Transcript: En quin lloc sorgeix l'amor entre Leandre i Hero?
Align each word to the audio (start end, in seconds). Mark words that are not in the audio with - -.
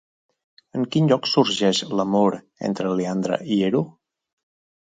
En 0.79 0.85
quin 0.95 1.09
lloc 1.11 1.29
sorgeix 1.33 1.81
l'amor 1.99 2.39
entre 2.71 2.97
Leandre 3.01 3.39
i 3.57 3.59
Hero? 3.67 3.85